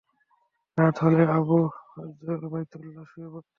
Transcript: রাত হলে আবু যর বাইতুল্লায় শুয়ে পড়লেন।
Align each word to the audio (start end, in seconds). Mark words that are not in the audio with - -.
রাত 0.77 0.95
হলে 1.03 1.23
আবু 1.37 1.57
যর 2.21 2.41
বাইতুল্লায় 2.51 3.07
শুয়ে 3.11 3.29
পড়লেন। 3.33 3.49